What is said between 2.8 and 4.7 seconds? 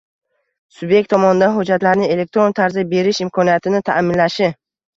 berish imkoniyatini ta’minlashi;